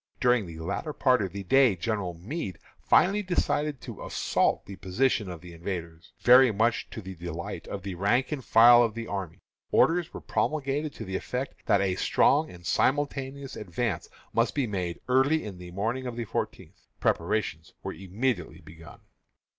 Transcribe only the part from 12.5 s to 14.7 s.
simultaneous advance must be